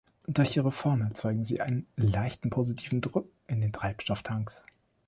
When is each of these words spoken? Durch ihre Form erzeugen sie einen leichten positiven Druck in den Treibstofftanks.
Durch 0.27 0.55
ihre 0.57 0.71
Form 0.71 1.01
erzeugen 1.03 1.43
sie 1.43 1.61
einen 1.61 1.85
leichten 1.95 2.49
positiven 2.49 3.01
Druck 3.01 3.27
in 3.45 3.61
den 3.61 3.71
Treibstofftanks. 3.71 4.65